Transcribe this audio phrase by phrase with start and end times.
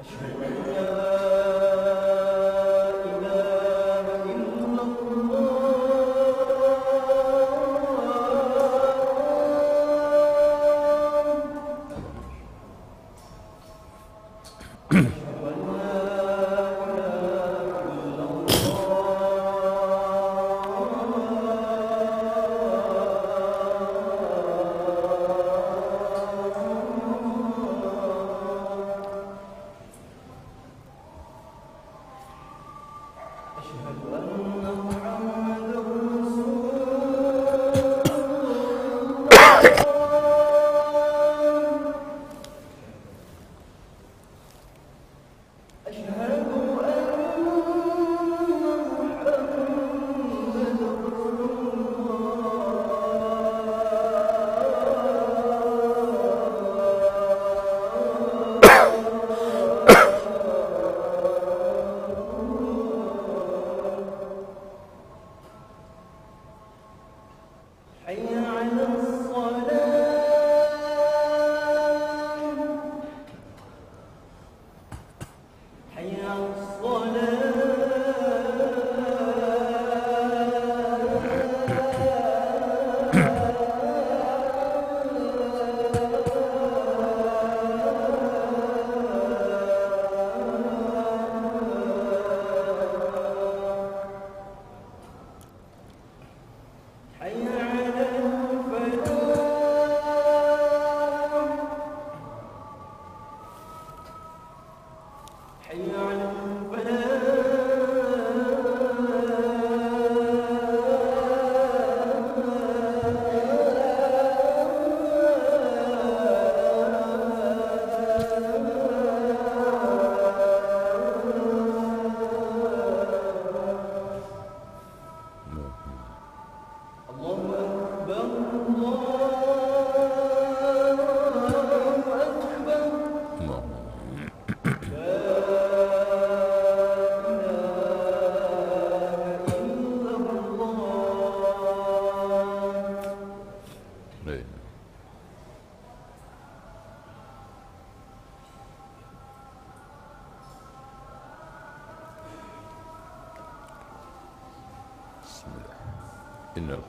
[0.00, 0.39] That's right.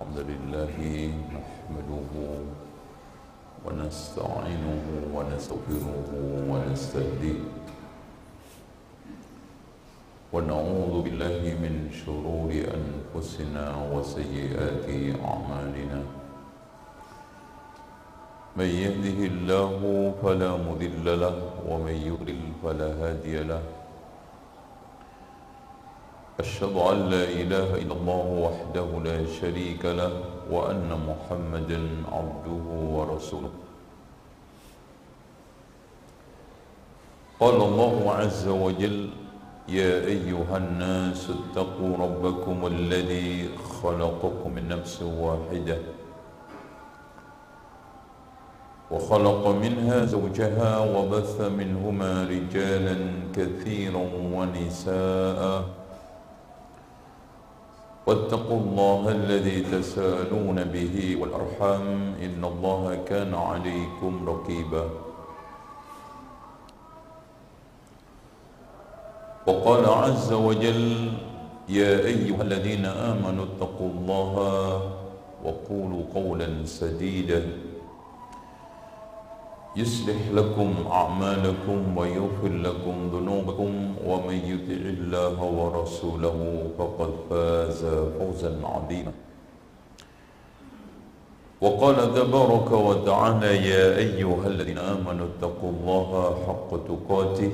[0.01, 0.75] الحمد لله
[1.37, 2.13] نحمده
[3.65, 4.85] ونستعينه
[5.15, 6.09] ونستغفره
[6.49, 7.41] ونستهديه.
[10.33, 14.87] ونعوذ بالله من شرور أنفسنا وسيئات
[15.21, 16.01] أعمالنا.
[18.57, 19.79] من يهده الله
[20.23, 21.37] فلا مضل له
[21.69, 23.61] ومن يضلل فلا هادي له.
[26.41, 30.11] أشهد أن لا إله إلا الله وحده لا شريك له
[30.51, 31.81] وأن محمدا
[32.11, 32.65] عبده
[32.95, 33.53] ورسوله.
[37.39, 39.09] قال الله عز وجل
[39.69, 43.49] يا أيها الناس اتقوا ربكم الذي
[43.83, 45.77] خلقكم من نفس واحدة
[48.91, 52.97] وخلق منها زوجها وبث منهما رجالا
[53.35, 54.05] كثيرا
[54.35, 55.80] ونساء
[58.07, 64.89] واتقوا الله الذي تسالون به والأرحام إن الله كان عليكم رقيبا.
[69.47, 71.11] وقال عز وجل
[71.69, 74.33] يا أيها الذين آمنوا اتقوا الله
[75.43, 77.70] وقولوا قولا سديدا.
[79.75, 87.85] يصلح لكم أعمالكم ويغفر لكم ذنوبكم ومن يطع الله ورسوله فقد فاز
[88.19, 89.11] فوزا عظيما.
[91.61, 96.09] وقال تبارك وتعالى يا أيها الذين آمنوا اتقوا الله
[96.47, 97.51] حق تقاته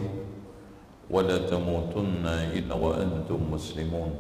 [1.12, 4.12] ولا تموتن إلا وأنتم مسلمون.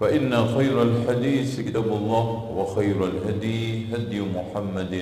[0.00, 4.94] فإن خير الحديث كتاب الله وخير الهدي هدي محمد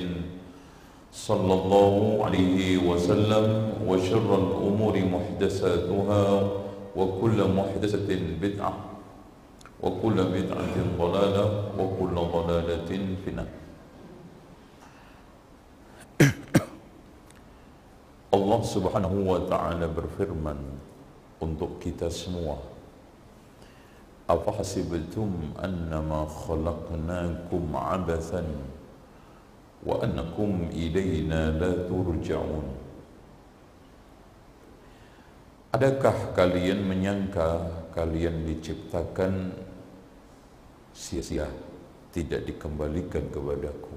[1.12, 1.94] صلى الله
[2.24, 3.46] عليه وسلم
[3.88, 6.24] وشر الأمور محدثاتها
[6.96, 8.10] وكل محدثة
[8.42, 8.72] بدعة
[9.82, 11.44] وكل بدعة ضلالة
[11.78, 12.90] وكل ضلالة
[13.24, 13.50] في النار.
[18.58, 20.58] Subhanahu wa taala berfirman
[21.40, 22.58] untuk kita semua.
[24.28, 27.62] أفحسبتم أنما خلقناكم
[29.86, 30.02] wa
[30.74, 32.62] إلينا لا la
[35.68, 39.52] Adakah kalian menyangka kalian diciptakan
[40.96, 41.44] sia-sia
[42.08, 43.92] tidak dikembalikan kepadaku?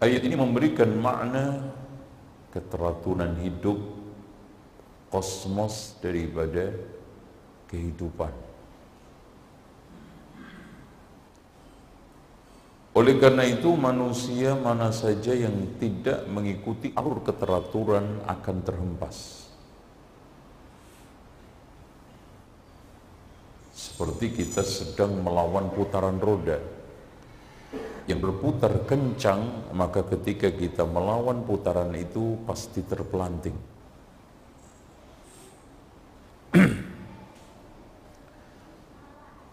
[0.00, 1.70] Ayat ini memberikan makna
[2.56, 3.78] keteraturan hidup
[5.12, 6.72] kosmos daripada
[7.68, 8.41] kehidupan.
[12.92, 19.48] Oleh karena itu manusia mana saja yang tidak mengikuti alur keteraturan akan terhempas.
[23.72, 26.60] Seperti kita sedang melawan putaran roda
[28.04, 33.56] yang berputar kencang, maka ketika kita melawan putaran itu pasti terpelanting.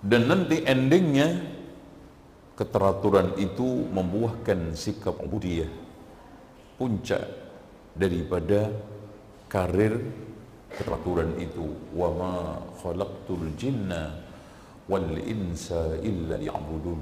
[0.09, 1.58] Dan nanti endingnya
[2.59, 5.71] keteraturan itu membuahkan sikap ubudiyah.
[6.75, 7.23] Puncak
[7.95, 8.67] daripada
[9.47, 9.95] karir
[10.75, 11.71] keteraturan itu.
[11.95, 14.11] Wa ma khalaqtul jinna
[14.91, 17.00] wal insa illa liya'budun.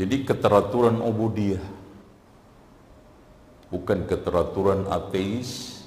[0.00, 1.64] Jadi keteraturan ubudiyah
[3.68, 5.84] bukan keteraturan ateis,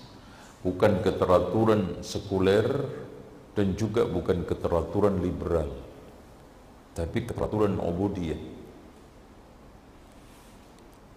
[0.61, 2.69] bukan keteraturan sekuler,
[3.57, 5.84] dan juga bukan keteraturan liberal
[6.95, 8.55] tapi keteraturan ubudiyah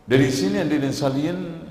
[0.08, 1.68] dari sini yang sekalian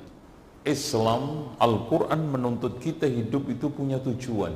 [0.61, 4.53] Islam Al-Quran menuntut kita hidup itu punya tujuan.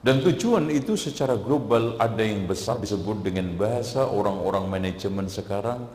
[0.00, 5.90] Dan tujuan itu secara global ada yang besar disebut dengan bahasa orang-orang manajemen sekarang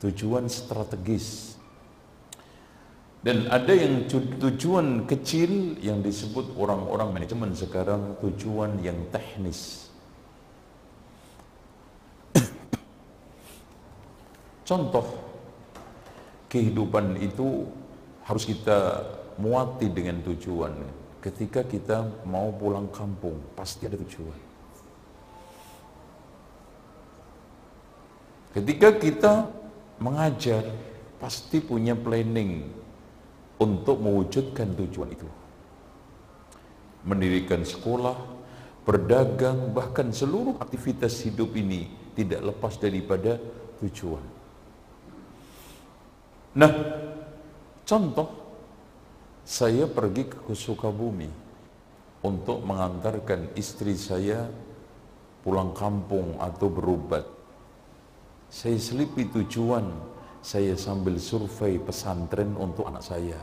[0.00, 1.49] tujuan strategis
[3.20, 4.08] dan ada yang
[4.40, 9.92] tujuan kecil yang disebut orang-orang manajemen sekarang tujuan yang teknis.
[14.68, 15.04] Contoh
[16.48, 17.68] kehidupan itu
[18.24, 19.04] harus kita
[19.36, 20.72] muati dengan tujuan.
[21.20, 24.40] Ketika kita mau pulang kampung, pasti ada tujuan.
[28.56, 29.44] Ketika kita
[30.00, 30.64] mengajar,
[31.20, 32.79] pasti punya planning,
[33.60, 35.28] untuk mewujudkan tujuan itu.
[37.04, 38.16] Mendirikan sekolah,
[38.84, 43.36] berdagang, bahkan seluruh aktivitas hidup ini tidak lepas daripada
[43.84, 44.24] tujuan.
[46.56, 46.72] Nah,
[47.86, 48.28] contoh
[49.46, 51.30] saya pergi ke Sukabumi
[52.20, 54.50] untuk mengantarkan istri saya
[55.40, 57.24] pulang kampung atau berobat.
[58.50, 59.86] Saya selipi tujuan
[60.40, 63.36] saya sambil survei pesantren untuk anak saya.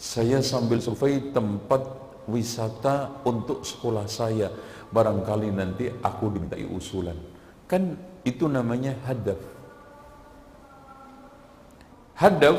[0.00, 1.84] Saya sambil survei tempat
[2.24, 4.48] wisata untuk sekolah saya.
[4.90, 7.14] Barangkali nanti aku dimintai usulan.
[7.68, 7.94] Kan
[8.24, 9.38] itu namanya hadaf.
[12.16, 12.58] Hadaf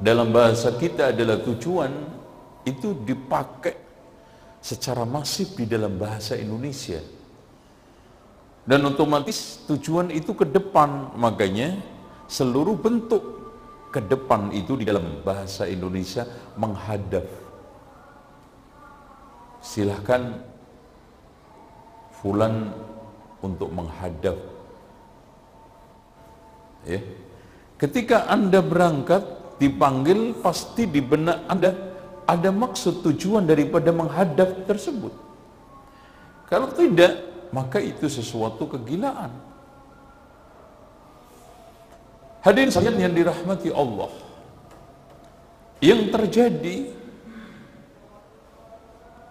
[0.00, 1.92] dalam bahasa kita adalah tujuan
[2.64, 3.76] itu dipakai
[4.60, 7.15] secara masif di dalam bahasa Indonesia
[8.66, 11.14] dan otomatis tujuan itu ke depan.
[11.14, 11.78] Makanya
[12.26, 13.22] seluruh bentuk
[13.94, 16.26] ke depan itu di dalam bahasa Indonesia
[16.58, 17.24] menghadap.
[19.62, 20.42] Silahkan
[22.18, 22.74] fulan
[23.38, 24.34] untuk menghadap.
[26.86, 27.00] Ya.
[27.78, 29.22] Ketika anda berangkat
[29.62, 31.70] dipanggil pasti di benak anda
[32.26, 35.14] ada maksud tujuan daripada menghadap tersebut.
[36.50, 39.32] Kalau tidak maka itu sesuatu kegilaan.
[42.44, 44.12] Hadirin sekalian yang dirahmati Allah.
[45.80, 46.76] Yang terjadi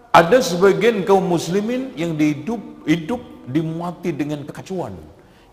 [0.09, 4.97] ada sebagian kaum muslimin yang hidup hidup dimuati dengan kekacauan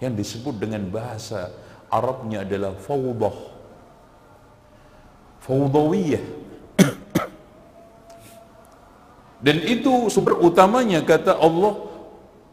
[0.00, 1.52] yang disebut dengan bahasa
[1.92, 3.36] Arabnya adalah fawdah.
[5.44, 6.24] Fawdawiyah.
[9.44, 11.91] Dan itu sumber utamanya kata Allah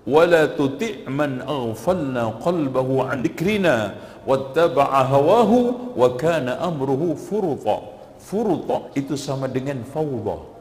[0.04, 3.76] ولا تطع من أغفلنا قلبه عن ذكرنا
[4.28, 5.52] واتبع هواه
[5.96, 7.78] وكان أمره فرطا
[8.20, 10.54] فرطا itu sama dengan fawda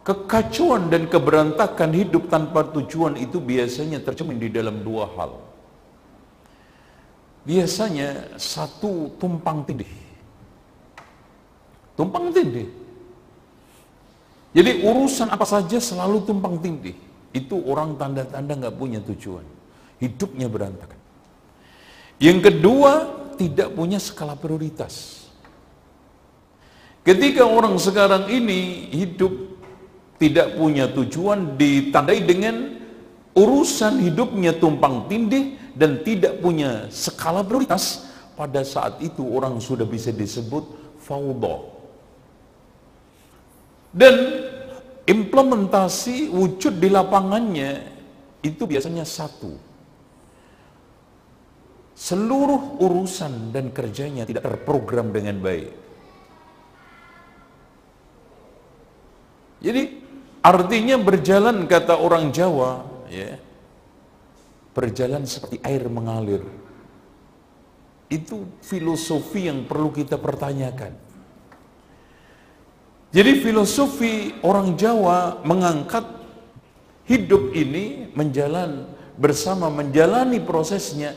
[0.00, 5.36] Kekacauan dan keberantakan hidup tanpa tujuan itu biasanya tercermin di dalam dua hal.
[7.44, 9.92] Biasanya satu tumpang tindih.
[11.94, 12.66] Tumpang tindih.
[14.55, 16.95] Jadi urusan apa saja selalu tumpang tindih.
[17.35, 19.43] Itu orang tanda-tanda nggak punya tujuan.
[19.99, 20.95] Hidupnya berantakan.
[22.23, 22.91] Yang kedua,
[23.35, 25.27] tidak punya skala prioritas.
[27.03, 29.59] Ketika orang sekarang ini hidup
[30.15, 32.79] tidak punya tujuan ditandai dengan
[33.35, 38.07] urusan hidupnya tumpang tindih dan tidak punya skala prioritas
[38.39, 40.63] pada saat itu orang sudah bisa disebut
[41.03, 41.74] fauda
[43.95, 44.43] dan
[45.07, 47.71] implementasi wujud di lapangannya
[48.43, 49.55] itu biasanya satu
[51.95, 55.71] seluruh urusan dan kerjanya tidak terprogram dengan baik
[59.63, 60.05] jadi
[60.45, 63.41] Artinya berjalan kata orang Jawa, ya.
[64.77, 66.45] Berjalan seperti air mengalir.
[68.05, 70.93] Itu filosofi yang perlu kita pertanyakan.
[73.15, 76.03] Jadi filosofi orang Jawa mengangkat
[77.07, 81.15] hidup ini menjalan bersama menjalani prosesnya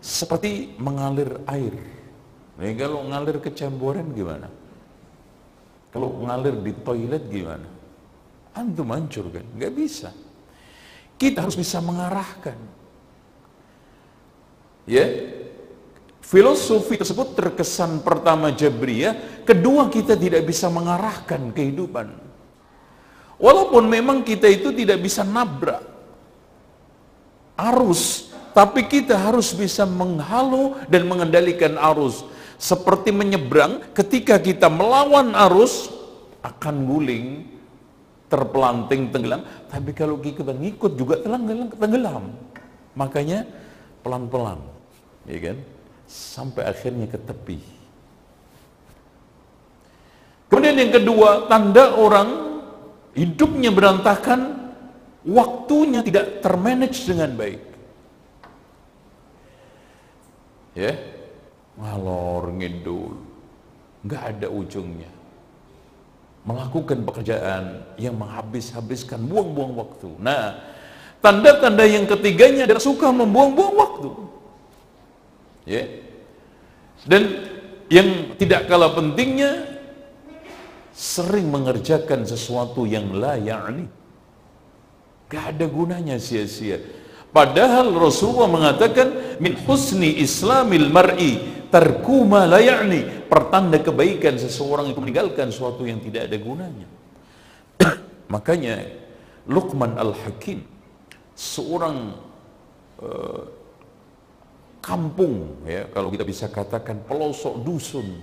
[0.00, 1.76] seperti mengalir air.
[2.56, 4.48] Nah, kalau ngalir kecampuran gimana?
[5.92, 7.78] Kalau ngalir di toilet gimana?
[8.58, 9.46] antum hancur kan?
[9.54, 10.10] Nggak bisa.
[11.14, 12.58] Kita harus bisa mengarahkan.
[14.88, 15.04] Ya,
[16.28, 22.12] filosofi tersebut terkesan pertama Jabriyah, kedua kita tidak bisa mengarahkan kehidupan.
[23.40, 25.80] Walaupun memang kita itu tidak bisa nabrak
[27.56, 32.28] arus, tapi kita harus bisa menghalau dan mengendalikan arus.
[32.58, 35.88] Seperti menyeberang, ketika kita melawan arus,
[36.42, 37.46] akan guling,
[38.28, 39.42] terpelanting tenggelam
[39.72, 42.24] tapi kalau kita ngikut juga tenggelam tenggelam
[42.92, 43.48] makanya
[44.04, 44.60] pelan-pelan
[45.24, 45.56] ya kan
[46.08, 47.60] sampai akhirnya ke tepi
[50.48, 52.28] kemudian yang kedua tanda orang
[53.12, 54.72] hidupnya berantakan
[55.28, 57.62] waktunya tidak termanage dengan baik
[60.72, 60.96] ya
[61.76, 63.14] ngalor ngidul
[64.08, 65.18] nggak ada ujungnya
[66.48, 70.08] melakukan pekerjaan yang menghabis-habiskan buang-buang waktu.
[70.16, 70.56] Nah,
[71.20, 74.10] tanda-tanda yang ketiganya adalah suka membuang-buang waktu.
[75.68, 75.84] Ya.
[77.06, 77.22] Dan
[77.92, 79.78] yang tidak kalah pentingnya
[80.94, 83.86] sering mengerjakan sesuatu yang la ya'ni.
[85.28, 86.80] Gak ada gunanya sia-sia.
[87.28, 95.84] Padahal Rasulullah mengatakan min husni islamil mar'i tarkuma layani pertanda kebaikan seseorang itu meninggalkan sesuatu
[95.84, 96.88] yang tidak ada gunanya
[98.32, 98.88] makanya
[99.48, 100.64] Luqman Al-Hakim
[101.36, 102.16] seorang
[103.00, 103.42] uh,
[104.78, 108.18] kampung ya kalau kita bisa katakan pelosok dusun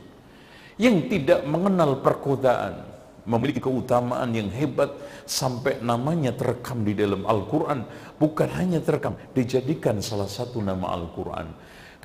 [0.75, 2.83] yang tidak mengenal perkodaan
[3.25, 4.93] memiliki keutamaan yang hebat
[5.25, 7.87] sampai namanya terekam di dalam Al-Quran
[8.21, 11.47] bukan hanya terekam dijadikan salah satu nama Al-Quran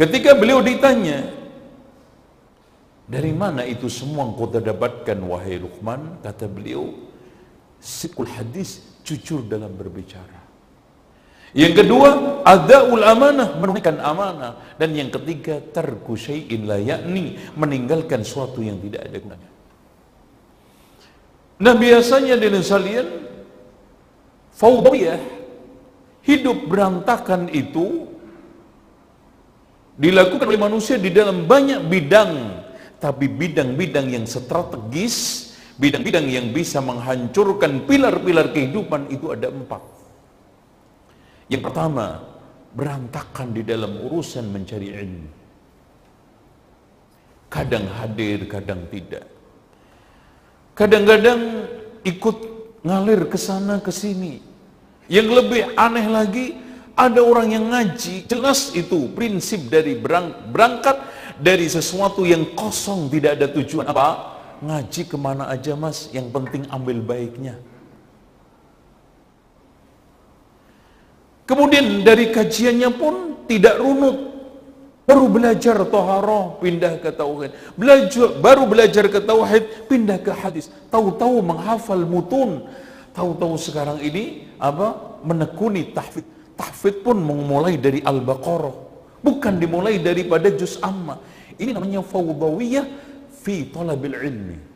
[0.00, 1.28] Ketika beliau ditanya,
[3.04, 6.24] dari mana itu semua engkau dapatkan wahai Luqman?
[6.24, 6.88] Kata beliau,
[7.76, 10.40] sikul hadis, jujur dalam berbicara.
[11.50, 14.78] Yang kedua, adaul amanah, menunaikan amanah.
[14.78, 19.50] Dan yang ketiga, tarku syai'in la yakni, meninggalkan suatu yang tidak ada gunanya.
[21.60, 23.08] Nah biasanya di salian,
[24.54, 25.20] faudiyah,
[26.24, 28.08] hidup berantakan itu
[30.00, 32.32] dilakukan oleh manusia di dalam banyak bidang
[32.96, 39.99] tapi bidang-bidang yang strategis bidang-bidang yang bisa menghancurkan pilar-pilar kehidupan itu ada empat
[41.50, 42.22] yang pertama
[42.72, 45.30] berantakan di dalam urusan mencari ilmu
[47.50, 49.26] kadang hadir, kadang tidak
[50.78, 51.66] kadang-kadang
[52.06, 52.36] ikut
[52.86, 54.38] ngalir ke sana ke sini
[55.10, 56.46] yang lebih aneh lagi
[57.00, 61.00] ada orang yang ngaji, jelas itu prinsip dari berangkat
[61.40, 63.88] dari sesuatu yang kosong tidak ada tujuan.
[63.88, 64.36] Apa?
[64.60, 67.56] Ngaji ke mana aja mas, yang penting ambil baiknya.
[71.50, 73.14] Kemudian dari kajiannya pun
[73.50, 74.30] tidak runut.
[75.02, 77.50] Baru belajar toharoh, pindah ke tauhid.
[77.74, 80.70] Belajar, baru belajar ke tauhid, pindah ke hadis.
[80.94, 82.70] Tahu-tahu menghafal mutun.
[83.10, 85.18] Tahu-tahu sekarang ini apa?
[85.26, 86.54] Menekuni tahfidz.
[86.54, 88.86] Tahfidz pun memulai dari Al-Baqarah.
[89.18, 91.18] Bukan dimulai daripada juz amma.
[91.58, 92.86] Ini namanya fawdawiyah
[93.42, 94.69] fi talabil ilmi.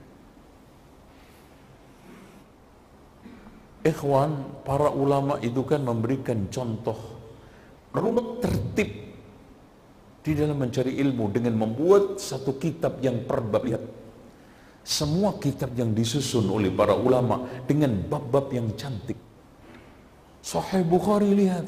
[3.85, 6.97] Ikhwan, para ulama itu kan memberikan contoh
[7.93, 8.91] runut tertib
[10.25, 13.85] di dalam mencari ilmu dengan membuat satu kitab yang perbab lihat
[14.85, 19.17] semua kitab yang disusun oleh para ulama dengan bab-bab yang cantik.
[20.45, 21.65] Sahih Bukhari lihat.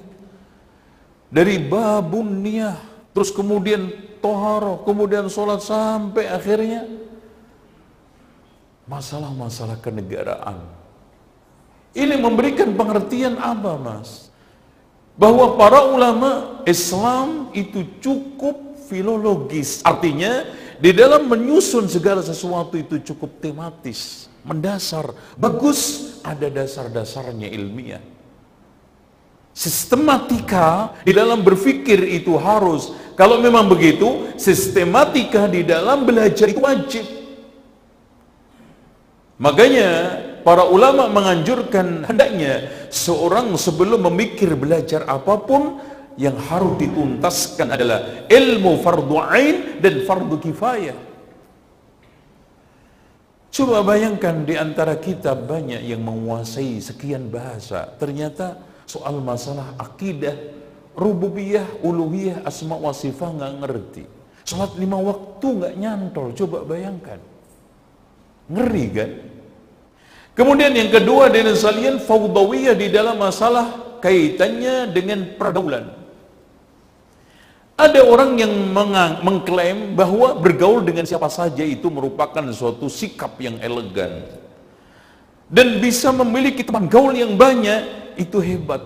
[1.32, 2.76] Dari babun niyah
[3.16, 3.88] terus kemudian
[4.20, 6.86] toharo kemudian sholat sampai akhirnya
[8.86, 10.62] masalah-masalah kenegaraan
[11.92, 14.26] ini memberikan pengertian apa mas
[15.16, 19.80] bahwa para ulama Islam itu cukup filologis.
[19.82, 20.44] Artinya
[20.76, 28.04] di dalam menyusun segala sesuatu itu cukup tematis, mendasar, bagus, ada dasar-dasarnya ilmiah.
[29.56, 32.92] Sistematika di dalam berpikir itu harus.
[33.16, 37.08] Kalau memang begitu, sistematika di dalam belajar itu wajib.
[39.40, 45.82] Makanya para ulama menganjurkan hendaknya seorang sebelum memikir belajar apa pun
[46.14, 50.94] yang harus dituntaskan adalah ilmu fardu ain dan fardu kifayah.
[53.50, 57.90] Coba bayangkan di antara kita banyak yang menguasai sekian bahasa.
[57.98, 60.36] Ternyata soal masalah akidah,
[60.94, 64.04] rububiyah, uluhiyah, asma wa sifat nggak ngerti.
[64.46, 66.30] Salat lima waktu nggak nyantol.
[66.36, 67.18] Coba bayangkan.
[68.46, 69.10] Ngeri kan?
[70.36, 75.96] Kemudian yang kedua dengan salian faudawiyah di dalam masalah kaitannya dengan pergaulan.
[77.76, 78.52] Ada orang yang
[79.24, 84.28] mengklaim bahwa bergaul dengan siapa saja itu merupakan suatu sikap yang elegan.
[85.48, 88.80] Dan bisa memiliki teman gaul yang banyak, itu hebat.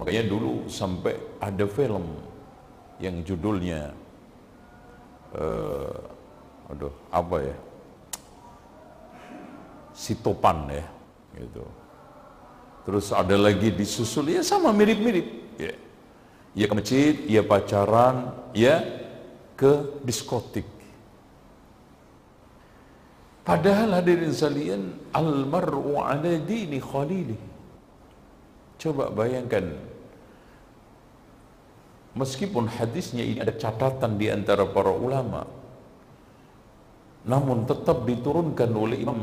[0.00, 2.16] Makanya dulu sampai ada film
[2.98, 3.92] yang judulnya,
[5.36, 7.56] uh, aduh apa ya,
[10.02, 10.86] Sitopan ya
[11.38, 11.62] gitu.
[12.82, 15.74] Terus ada lagi disusul ya sama mirip-mirip ya.
[16.52, 18.82] Ya ke masjid, ya pacaran, ya
[19.54, 20.66] ke diskotik.
[23.46, 24.82] Padahal hadirin sekalian
[25.14, 27.38] almaru ala dini khalili.
[28.82, 29.78] Coba bayangkan
[32.18, 35.48] meskipun hadisnya ini ada catatan di antara para ulama
[37.22, 39.20] namun tetap diturunkan oleh Imam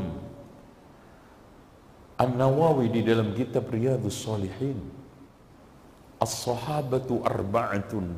[2.20, 5.00] An-Nawawi di dalam kitab Riyadhus Salihin
[6.20, 8.12] As-sahabatu arba'atun.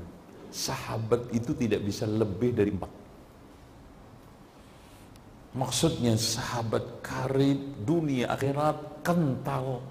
[0.50, 2.90] Sahabat itu tidak bisa lebih dari empat.
[5.54, 9.84] Maksudnya sahabat karib dunia akhirat kental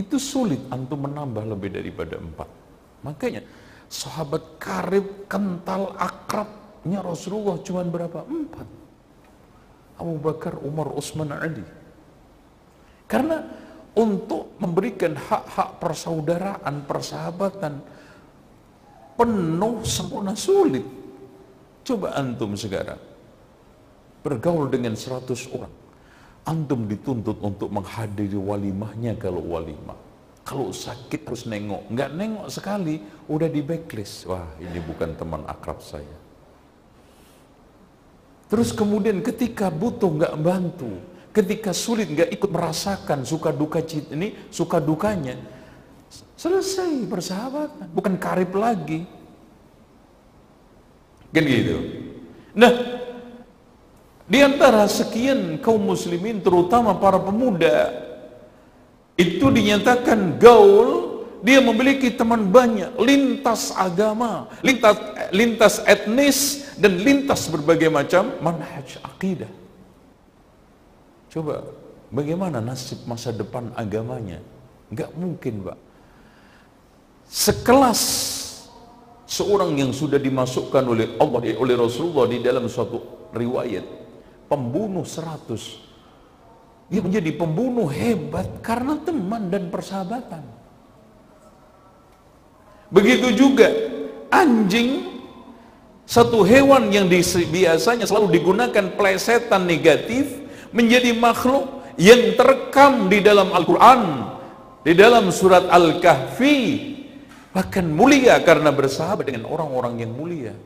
[0.00, 2.48] Itu sulit antum menambah lebih daripada empat.
[3.04, 3.44] Makanya
[3.92, 8.24] sahabat karib kental akrabnya Rasulullah cuma berapa?
[8.24, 8.64] Empat.
[10.00, 11.81] Abu Bakar, Umar, Utsman, Ali
[13.12, 13.44] karena
[13.92, 17.84] untuk memberikan hak-hak persaudaraan, persahabatan
[19.20, 20.84] penuh sempurna sulit.
[21.84, 22.96] Coba antum sekarang
[24.24, 25.74] bergaul dengan 100 orang.
[26.42, 29.98] Antum dituntut untuk menghadiri walimahnya kalau walimah.
[30.42, 32.98] Kalau sakit harus nengok, nggak nengok sekali,
[33.30, 34.26] udah di backlist.
[34.26, 36.16] Wah, ini bukan teman akrab saya.
[38.50, 43.80] Terus kemudian ketika butuh nggak bantu, ketika sulit nggak ikut merasakan suka duka
[44.12, 45.40] ini suka dukanya
[46.36, 47.88] selesai persahabatan.
[47.92, 49.08] Bukan karib lagi.
[51.32, 51.78] Kan gitu?
[52.52, 52.72] Nah
[54.28, 57.90] di antara sekian kaum muslimin terutama para pemuda
[59.16, 61.10] itu dinyatakan gaul.
[61.42, 64.94] Dia memiliki teman banyak lintas agama lintas
[65.34, 66.38] lintas etnis
[66.78, 69.50] dan lintas berbagai macam manhaj akidah
[71.32, 71.64] Coba
[72.12, 74.44] bagaimana nasib masa depan agamanya?
[74.92, 75.78] Enggak mungkin, Pak.
[77.24, 78.00] Sekelas
[79.32, 83.00] seorang yang sudah dimasukkan oleh Allah oleh Rasulullah di dalam suatu
[83.32, 83.80] riwayat
[84.44, 85.80] pembunuh seratus
[86.92, 90.44] dia menjadi pembunuh hebat karena teman dan persahabatan
[92.92, 93.72] begitu juga
[94.28, 95.08] anjing
[96.04, 100.41] satu hewan yang biasanya selalu digunakan plesetan negatif
[100.72, 104.00] menjadi makhluk yang terekam di dalam Al-Quran
[104.82, 106.92] di dalam surat Al-Kahfi
[107.52, 110.56] Bahkan mulia karena bersahabat dengan orang-orang yang mulia.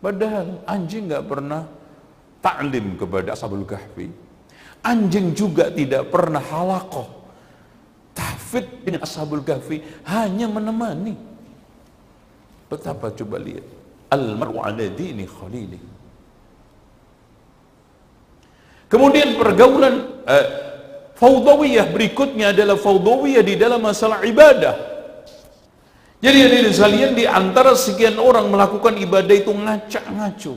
[0.00, 1.68] Padahal anjing nggak pernah
[2.40, 4.08] taklim kepada Ashabul Kahfi.
[4.80, 7.28] Anjing juga tidak pernah halakoh.
[8.16, 11.12] Tahfid dengan Ashabul Kahfi hanya menemani.
[12.72, 13.68] Betapa coba lihat.
[14.08, 15.76] Al-mar'u ala dini khalili.
[18.88, 20.46] Kemudian pergaulan eh,
[21.20, 24.74] faudawiyah berikutnya adalah faudawiyah di dalam masalah ibadah.
[26.18, 30.54] Jadi hadirin sekalian di antara sekian orang melakukan ibadah itu ngacak ngacu.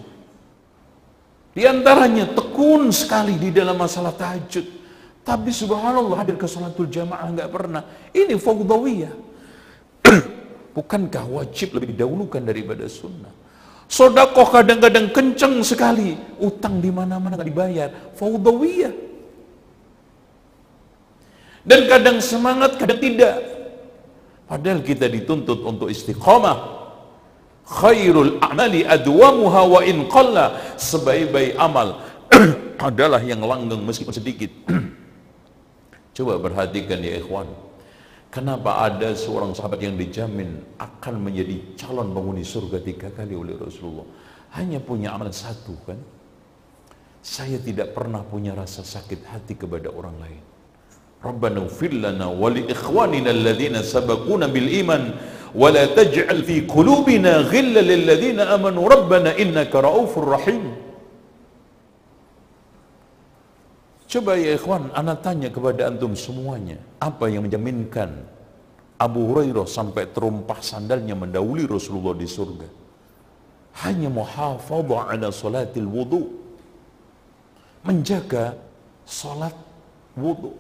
[1.52, 4.80] Di antaranya tekun sekali di dalam masalah tahajud.
[5.22, 7.84] Tapi subhanallah hadir ke salatul jamaah nggak pernah.
[8.10, 9.13] Ini fawdawiyah.
[10.76, 13.40] Bukankah wajib lebih didahulukan daripada sunnah?
[13.91, 16.15] Sodakoh kadang-kadang kenceng sekali.
[16.39, 17.89] Utang di mana-mana nggak dibayar.
[18.15, 18.95] Fawdawiyah.
[21.67, 23.36] Dan kadang semangat, kadang tidak.
[24.47, 26.80] Padahal kita dituntut untuk istiqamah.
[27.67, 30.56] Khairul a'mali adwamuha wa in qalla.
[30.80, 31.99] Sebaik-baik amal
[32.80, 34.56] adalah yang langgeng meskipun sedikit.
[36.15, 37.47] Coba perhatikan ya ikhwan.
[38.32, 44.08] Kenapa ada seorang sahabat yang dijamin akan menjadi calon penghuni surga tiga kali oleh Rasulullah?
[44.56, 46.00] Hanya punya amal satu kan?
[47.20, 50.41] Saya tidak pernah punya rasa sakit hati kepada orang lain.
[51.20, 55.12] Rabbana ufir lana wa li ikhwanina alladhina sabaquna bil iman
[55.52, 58.08] wa la taj'al fi qulubina ghilla lil
[58.48, 60.70] amanu rabbana innaka raufur rahim.
[64.12, 68.12] Coba ya ikhwan, anak tanya kepada antum semuanya, apa yang menjaminkan
[69.00, 72.67] Abu Hurairah sampai terumpah sandalnya mendahului Rasulullah di surga?
[73.88, 76.28] Hanya muhafadha ala salatil wudu.
[77.88, 78.60] Menjaga
[79.08, 79.56] salat
[80.19, 80.60] wudu.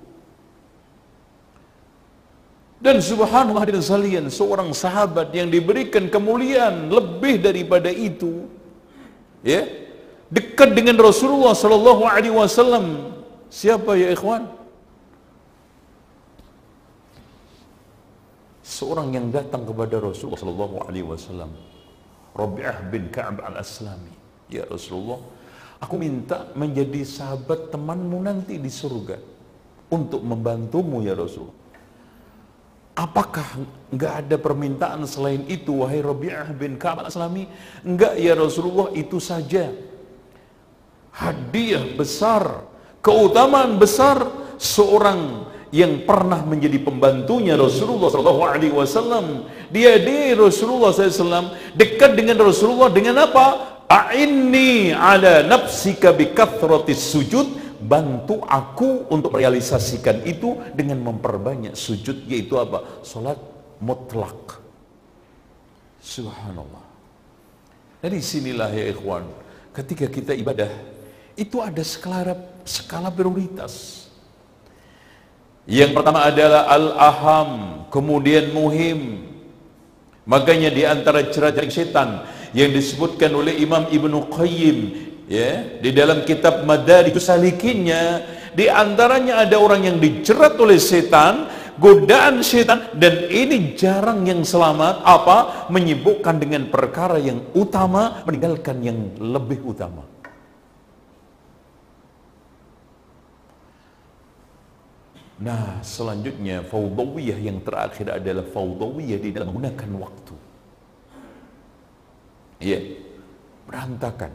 [2.79, 8.47] Dan subhanallah hadirin sekalian, seorang sahabat yang diberikan kemuliaan lebih daripada itu,
[9.43, 9.67] ya,
[10.31, 13.10] dekat dengan Rasulullah sallallahu alaihi wasallam.
[13.51, 14.47] Siapa ya ikhwan?
[18.63, 21.51] Seorang yang datang kepada Rasulullah sallallahu alaihi wasallam,
[22.31, 24.15] Rabi'ah bin Ka'ab al-Aslami.
[24.47, 25.19] Ya Rasulullah,
[25.83, 29.19] aku minta menjadi sahabat temanmu nanti di surga
[29.91, 31.59] untuk membantumu ya Rasulullah.
[32.95, 37.51] Apakah enggak ada permintaan selain itu wahai Rabi'ah bin Ka'ab al-Aslami?
[37.83, 39.75] Enggak ya Rasulullah itu saja.
[41.11, 42.70] Hadiah besar,
[43.01, 44.23] keutamaan besar
[44.61, 49.47] seorang yang pernah menjadi pembantunya Rasulullah sallallahu alaihi wasallam.
[49.71, 53.45] Dia di Rasulullah SAW dekat dengan Rasulullah dengan apa?
[53.87, 56.31] A'inni ala nafsika bi
[56.91, 63.01] sujud bantu aku untuk realisasikan itu dengan memperbanyak sujud yaitu apa?
[63.01, 63.39] Salat
[63.79, 64.59] mutlak.
[66.03, 66.83] Subhanallah.
[68.03, 69.23] Dari sinilah ya ikhwan,
[69.71, 70.67] ketika kita ibadah
[71.35, 74.07] itu ada skala skala prioritas.
[75.69, 77.49] Yang pertama adalah al-aham,
[77.93, 79.29] kemudian muhim.
[80.25, 84.77] Makanya di antara cerita setan yang disebutkan oleh Imam Ibnu Qayyim
[85.31, 91.47] ya di dalam kitab Madarij Salikinnya di antaranya ada orang yang dijerat oleh setan
[91.79, 98.99] godaan setan dan ini jarang yang selamat apa menyibukkan dengan perkara yang utama meninggalkan yang
[99.15, 100.03] lebih utama
[105.41, 110.35] Nah, selanjutnya faudawiyah yang terakhir adalah faudawiyah di dalam menggunakan waktu.
[112.61, 112.79] Iya,
[113.65, 114.29] berantakan.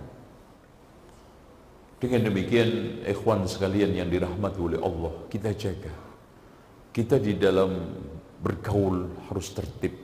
[2.03, 5.95] Dengan demikian, ikhwan sekalian yang dirahmati oleh Allah, kita jaga.
[6.91, 7.71] Kita di dalam
[8.43, 9.95] bergaul harus tertib,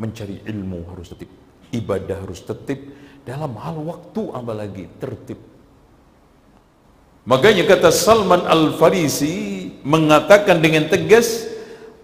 [0.00, 1.30] mencari ilmu harus tertib,
[1.68, 2.80] ibadah harus tertib,
[3.28, 5.38] dalam hal waktu apalagi tertib.
[7.28, 9.49] Makanya kata Salman Al-Farisi
[9.82, 11.50] mengatakan dengan tegas,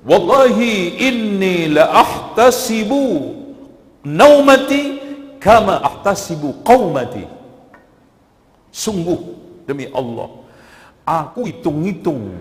[0.07, 3.35] Wallahi inni la ahtasibu
[4.07, 5.03] naumati
[5.43, 7.27] kama ahtasibu qawmati.
[8.71, 9.19] Sungguh
[9.67, 10.31] demi Allah,
[11.03, 12.39] aku hitung-hitung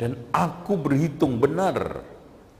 [0.00, 2.00] dan aku berhitung benar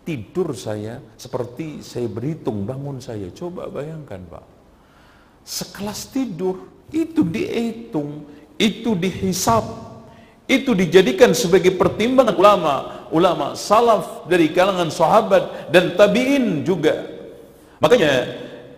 [0.04, 3.32] tidur saya seperti saya berhitung bangun saya.
[3.32, 4.44] Coba bayangkan Pak.
[5.40, 8.28] Sekelas tidur itu dihitung,
[8.61, 9.64] itu dihisap,
[10.48, 12.74] itu dijadikan sebagai pertimbangan ulama,
[13.12, 17.04] ulama salaf dari kalangan sahabat dan tabi'in juga.
[17.84, 18.12] Makanya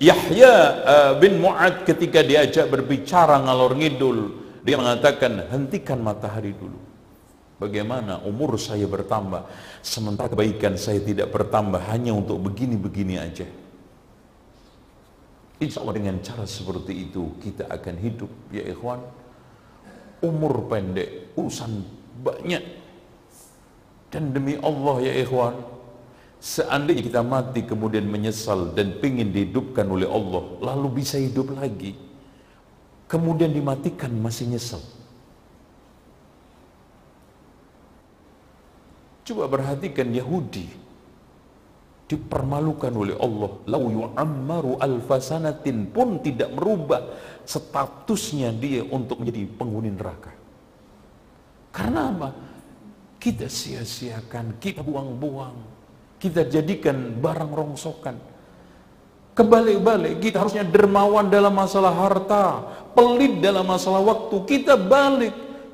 [0.02, 4.18] Yahya uh, bin Mu'ad ketika diajak berbicara ngalor ngidul,
[4.66, 6.90] dia mengatakan hentikan matahari dulu.
[7.60, 9.46] Bagaimana umur saya bertambah
[9.84, 13.46] sementara kebaikan saya tidak bertambah hanya untuk begini-begini aja.
[15.60, 19.04] Insya Allah dengan cara seperti itu kita akan hidup ya ikhwan.
[20.20, 21.80] Umur pendek, urusan
[22.20, 22.64] banyak.
[24.12, 25.56] Dan demi Allah ya ikhwan,
[26.42, 31.96] seandainya kita mati kemudian menyesal dan ingin dihidupkan oleh Allah, lalu bisa hidup lagi.
[33.06, 34.82] Kemudian dimatikan masih nyesal.
[39.26, 40.89] Coba perhatikan Yahudi
[42.10, 43.50] dipermalukan oleh Allah.
[43.70, 47.06] Lau yu'ammaru alfasanatin pun tidak merubah
[47.46, 50.34] statusnya dia untuk menjadi penghuni neraka.
[51.70, 52.28] Karena apa?
[53.22, 55.54] Kita sia-siakan, kita buang-buang,
[56.18, 58.16] kita jadikan barang rongsokan.
[59.38, 65.30] Kebalik-balik, kita harusnya dermawan dalam masalah harta, pelit dalam masalah waktu, kita balik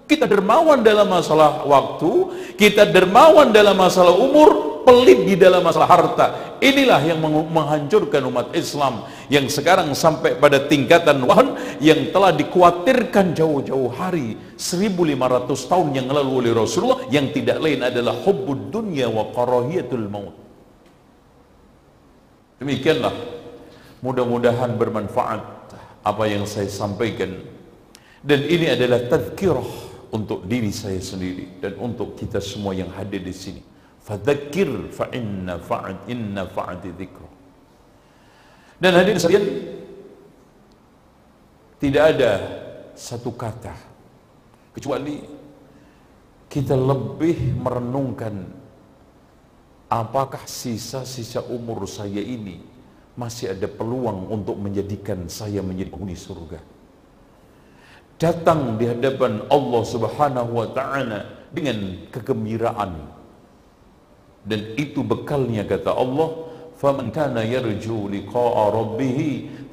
[0.06, 2.10] kita dermawan dalam masalah waktu,
[2.54, 6.26] kita dermawan dalam masalah umur, pelit di dalam masalah harta.
[6.62, 13.90] Inilah yang menghancurkan umat Islam yang sekarang sampai pada tingkatan wahan yang telah dikhawatirkan jauh-jauh
[13.90, 20.06] hari 1500 tahun yang lalu oleh Rasulullah yang tidak lain adalah hubbud dunya wa karahiyatul
[20.06, 20.34] maut.
[22.62, 23.12] Demikianlah
[24.00, 25.42] mudah-mudahan bermanfaat
[26.06, 27.36] apa yang saya sampaikan
[28.22, 29.66] dan ini adalah tazkirah
[30.14, 33.75] untuk diri saya sendiri dan untuk kita semua yang hadir di sini.
[34.06, 37.30] Fadzakir fa inna fa'at inna fa'ati dzikra.
[38.78, 39.46] Dan hadirin sekalian
[41.82, 42.32] tidak ada
[42.94, 43.74] satu kata
[44.72, 45.20] kecuali
[46.46, 48.46] kita lebih merenungkan
[49.92, 52.62] apakah sisa-sisa umur saya ini
[53.16, 56.60] masih ada peluang untuk menjadikan saya menjadi penghuni surga
[58.16, 62.92] datang di hadapan Allah Subhanahu wa taala dengan kegembiraan
[64.46, 66.46] dan itu bekalnya kata Allah
[66.78, 69.18] faman kana yarju liqa'a rabbih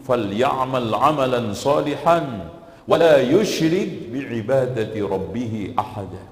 [0.02, 2.50] falyamal 'amalan salihan
[2.90, 6.24] wa la yushrik bi'ibadati rabbih ahada.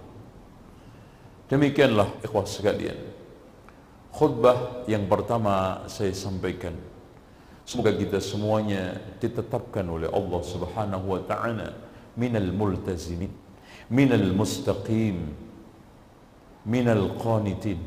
[1.48, 2.98] Demikianlah ikhwah sekalian
[4.12, 6.76] khutbah yang pertama saya sampaikan.
[7.64, 11.72] Semoga kita semuanya ditetapkan oleh Allah Subhanahu wa taala
[12.20, 13.32] minal multazimin
[13.92, 15.32] minal mustaqim
[16.64, 17.80] minal qanitin.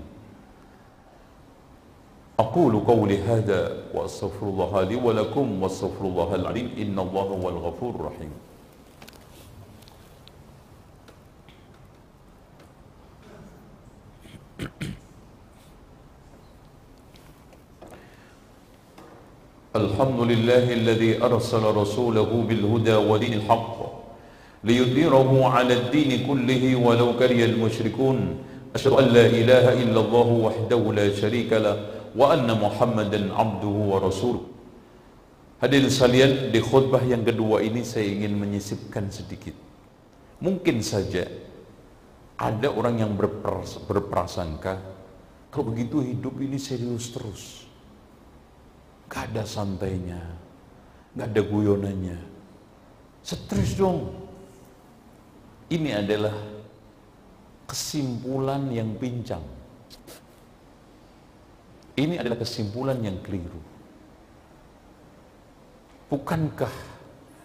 [2.39, 8.31] أقول قولي هذا وأستغفر الله لي ولكم وأستغفر الله العليم إن الله هو الغفور الرحيم.
[19.77, 23.77] الحمد لله الذي أرسل رسوله بالهدى ودين الحق
[24.65, 28.39] ليظهره على الدين كله ولو كره المشركون.
[28.75, 33.99] أشهد أن لا إله إلا الله وحده لا شريك له wa anna Muhammadan abduhu wa
[33.99, 34.47] rasuluh.
[35.59, 39.55] Hadirin sekalian, di khutbah yang kedua ini saya ingin menyisipkan sedikit.
[40.39, 41.27] Mungkin saja
[42.39, 44.77] ada orang yang berpras berprasangka
[45.51, 47.43] kalau begitu hidup ini serius terus.
[49.07, 50.19] Gak ada santainya,
[51.15, 52.19] gak ada guyonannya.
[53.23, 54.11] Stres dong.
[55.71, 56.35] Ini adalah
[57.65, 59.64] kesimpulan yang pincang
[61.95, 63.63] ini adalah kesimpulan yang keliru.
[66.11, 66.75] Bukankah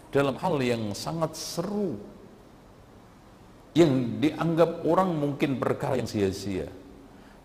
[0.10, 1.98] dalam hal yang sangat seru
[3.78, 6.66] yang dianggap orang mungkin perkara yang sia-sia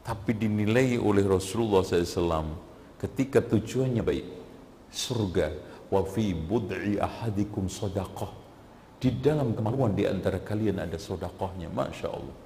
[0.00, 2.56] tapi dinilai oleh Rasulullah SAW
[2.96, 4.26] ketika tujuannya baik
[4.88, 5.46] surga
[5.92, 8.44] wa fi bud'i ahadikum sadaqah
[9.04, 12.38] di dalam kemaluan di antara kalian ada sodakohnya, Masya Allah.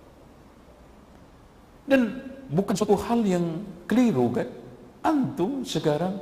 [1.87, 2.03] Dan
[2.48, 4.48] bukan suatu hal yang keliru kan?
[5.04, 6.18] Antum sekarang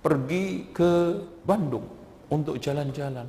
[0.00, 1.84] pergi ke Bandung
[2.32, 3.28] untuk jalan-jalan.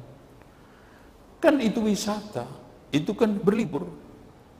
[1.41, 2.45] Kan itu wisata,
[2.93, 3.89] itu kan berlibur,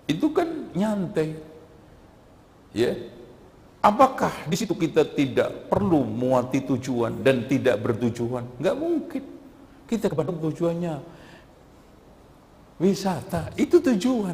[0.10, 1.38] itu kan nyantai.
[2.74, 2.96] Ya,
[3.82, 8.46] Apakah di situ kita tidak perlu muati tujuan dan tidak bertujuan?
[8.62, 9.24] Enggak mungkin.
[9.90, 11.02] Kita ke Bandung tujuannya
[12.82, 14.34] wisata itu tujuan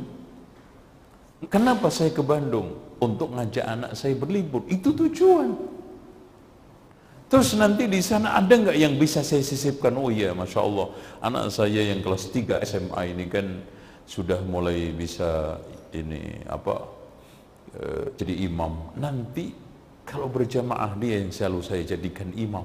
[1.51, 4.65] kenapa saya ke Bandung untuk ngajak anak saya berlibur.
[4.69, 5.53] Itu tujuan.
[7.27, 9.91] Terus nanti di sana ada nggak yang bisa saya sisipkan?
[9.99, 10.87] Oh iya masya Allah.
[11.19, 13.45] Anak saya yang kelas 3 SMA ini kan
[14.07, 15.59] sudah mulai bisa
[15.91, 16.87] ini apa
[17.75, 17.83] e,
[18.15, 18.95] jadi imam.
[18.95, 19.51] Nanti
[20.07, 22.63] kalau berjamaah dia yang selalu saya jadikan imam.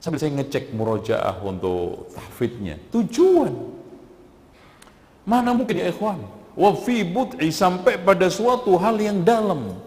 [0.00, 2.80] Sambil saya ngecek murojaah untuk tahfidnya.
[2.88, 3.52] Tujuan.
[5.28, 6.37] Mana mungkin ya ikhwan?
[6.58, 7.06] Wa fi
[7.54, 9.78] sampai pada suatu hal yang dalam.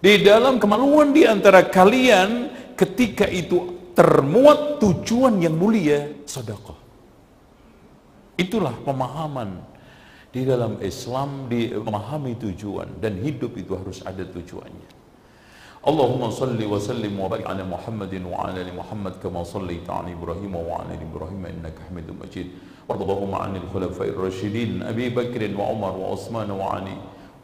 [0.00, 6.80] Di dalam kemaluan di antara kalian ketika itu termuat tujuan yang mulia sedekah.
[8.40, 9.60] Itulah pemahaman
[10.32, 14.99] di dalam Islam memahami tujuan dan hidup itu harus ada tujuannya.
[15.80, 21.08] اللهم صل وسلم وبارك على محمد وعلى آل محمد كما صليت على إبراهيم وعلى آل
[21.08, 22.46] إبراهيم إنك حميد مجيد.
[22.88, 26.96] وارض اللهم عن الخلفاء الراشدين أبي بكر وعمر وعثمان وعلي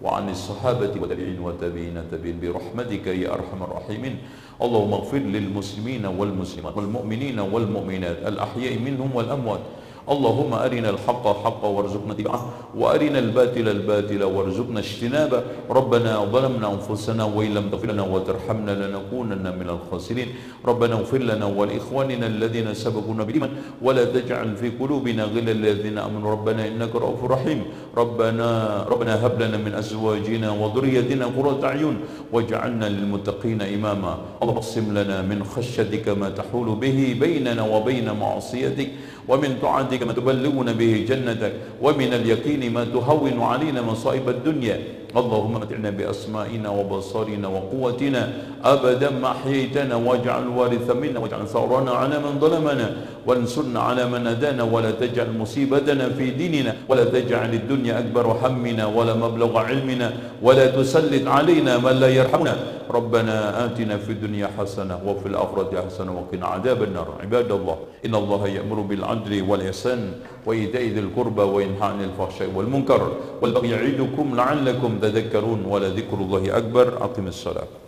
[0.02, 4.14] وعن الصحابة والتابعين والتابعين تابعين برحمتك يا أرحم الراحمين.
[4.60, 9.64] اللهم اغفر للمسلمين والمسلمات والمؤمنين والمؤمنات الأحياء منهم والأموات.
[10.06, 12.42] اللهم أرنا الحق حقا وارزقنا اتباعه
[12.78, 15.42] وأرنا الباطل الباطل وارزقنا اجتنابه.
[15.70, 20.28] ربنا ظلمنا أنفسنا وإن لم تغفر لنا وترحمنا لنكونن من الخاسرين.
[20.66, 23.50] ربنا اغفر لنا ولإخواننا الذين سبقونا بالإيمان.
[23.82, 26.30] ولا تجعل في قلوبنا غلا للذين آمنوا.
[26.30, 27.64] ربنا إنك رؤوف رحيم.
[27.96, 28.46] ربنا
[28.86, 31.96] ربنا هب لنا من أزواجنا وذريتنا قرة أعين.
[32.32, 34.18] واجعلنا للمتقين إماما.
[34.42, 38.90] اللهم اقسم لنا من خشيتك ما تحول به بيننا وبين معصيتك.
[39.28, 44.78] ومن طاعتك ما تبلغنا به جنتك ومن اليقين ما تهون علينا مصائب الدنيا.
[45.16, 48.22] اللهم متعنا بأسمائنا وبصارنا وقوتنا
[48.64, 54.62] أبدا ما أحييتنا واجعل الوارث منا واجعل ثورنا على من ظلمنا وانصرنا على من أدانا
[54.62, 61.28] ولا تجعل مصيبتنا في ديننا ولا تجعل الدنيا أكبر همنا ولا مبلغ علمنا ولا تسلط
[61.28, 62.56] علينا من لا يرحمنا.
[62.90, 67.08] ربنا آتنا في الدنيا حسنة وفي الآخرة حسنة وقنا عذاب النار.
[67.22, 67.76] عباد الله
[68.06, 70.12] إن الله يأمر بالعدل والإحسان
[70.46, 77.04] وإيتاء ذي القربى وينهى عن الفحشاء والمنكر والبغي يعظكم لعلكم تذكرون ولذكر الله أكبر.
[77.04, 77.85] أقم الصلاة.